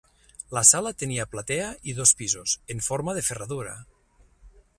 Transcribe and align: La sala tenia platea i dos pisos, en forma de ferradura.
La 0.57 0.61
sala 0.69 0.93
tenia 1.01 1.27
platea 1.35 1.67
i 1.93 1.97
dos 1.99 2.15
pisos, 2.23 2.57
en 2.77 2.85
forma 2.87 3.19
de 3.19 3.27
ferradura. 3.33 3.77